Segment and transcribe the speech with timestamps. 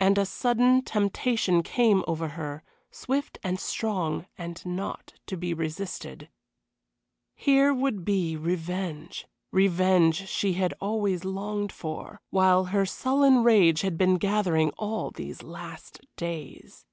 [0.00, 6.28] And a sudden temptation came over her, swift and strong and not to be resisted.
[7.36, 12.20] Here would be revenge revenge she had always longed for!
[12.30, 16.84] while her sullen rage had been gathering all these last days.